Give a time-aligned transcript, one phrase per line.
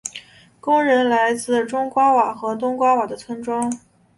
[0.59, 3.71] 工人来自中爪哇和东爪哇的村庄。